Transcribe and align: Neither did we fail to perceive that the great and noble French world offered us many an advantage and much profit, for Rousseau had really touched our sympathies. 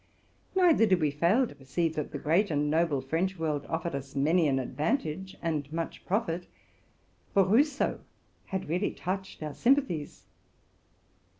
Neither 0.55 0.87
did 0.87 0.99
we 0.99 1.11
fail 1.11 1.45
to 1.45 1.53
perceive 1.53 1.93
that 1.95 2.09
the 2.11 2.17
great 2.17 2.49
and 2.49 2.71
noble 2.71 3.01
French 3.01 3.37
world 3.37 3.67
offered 3.69 3.93
us 3.93 4.15
many 4.15 4.47
an 4.47 4.57
advantage 4.57 5.37
and 5.43 5.71
much 5.71 6.03
profit, 6.07 6.47
for 7.35 7.43
Rousseau 7.43 7.99
had 8.47 8.67
really 8.67 8.89
touched 8.93 9.43
our 9.43 9.53
sympathies. 9.53 10.23